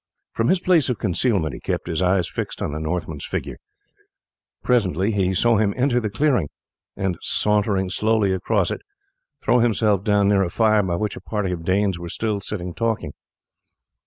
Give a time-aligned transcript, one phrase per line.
[0.33, 3.57] From his place of concealment he kept his eyes fixed on the Northman's figure.
[4.63, 6.49] Presently he saw him enter the clearing,
[6.97, 8.81] and sauntering slowly across it
[9.43, 12.73] throw himself down near a fire by which a party of Danes were still sitting
[12.73, 13.13] talking.